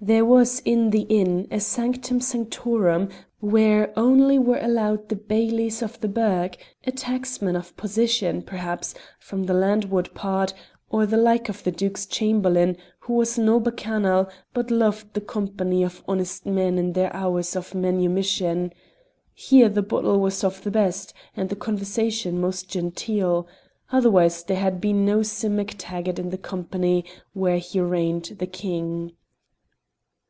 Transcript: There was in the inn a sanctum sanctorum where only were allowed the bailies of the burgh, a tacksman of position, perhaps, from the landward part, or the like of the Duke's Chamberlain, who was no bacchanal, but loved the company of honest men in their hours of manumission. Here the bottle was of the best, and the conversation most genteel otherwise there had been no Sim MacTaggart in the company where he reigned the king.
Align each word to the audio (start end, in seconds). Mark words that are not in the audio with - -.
There 0.00 0.24
was 0.24 0.58
in 0.64 0.90
the 0.90 1.02
inn 1.02 1.46
a 1.52 1.60
sanctum 1.60 2.20
sanctorum 2.20 3.10
where 3.38 3.96
only 3.96 4.40
were 4.40 4.58
allowed 4.60 5.08
the 5.08 5.14
bailies 5.14 5.82
of 5.82 6.00
the 6.00 6.08
burgh, 6.08 6.56
a 6.84 6.90
tacksman 6.90 7.54
of 7.54 7.76
position, 7.76 8.42
perhaps, 8.42 8.96
from 9.20 9.44
the 9.44 9.54
landward 9.54 10.12
part, 10.12 10.52
or 10.90 11.06
the 11.06 11.16
like 11.16 11.48
of 11.48 11.62
the 11.62 11.70
Duke's 11.70 12.06
Chamberlain, 12.06 12.76
who 12.98 13.12
was 13.12 13.38
no 13.38 13.60
bacchanal, 13.60 14.28
but 14.52 14.68
loved 14.72 15.14
the 15.14 15.20
company 15.20 15.84
of 15.84 16.02
honest 16.08 16.44
men 16.44 16.76
in 16.76 16.94
their 16.94 17.14
hours 17.14 17.54
of 17.54 17.72
manumission. 17.72 18.72
Here 19.32 19.68
the 19.68 19.80
bottle 19.80 20.18
was 20.18 20.42
of 20.42 20.64
the 20.64 20.72
best, 20.72 21.14
and 21.36 21.50
the 21.50 21.56
conversation 21.56 22.40
most 22.40 22.68
genteel 22.68 23.46
otherwise 23.92 24.42
there 24.42 24.58
had 24.58 24.80
been 24.80 25.06
no 25.06 25.22
Sim 25.22 25.56
MacTaggart 25.56 26.18
in 26.18 26.30
the 26.30 26.36
company 26.36 27.04
where 27.32 27.58
he 27.58 27.78
reigned 27.80 28.24
the 28.38 28.48
king. 28.48 29.12